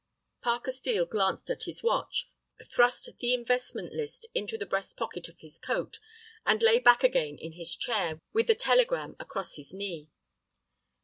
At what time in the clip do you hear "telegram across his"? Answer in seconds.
8.55-9.75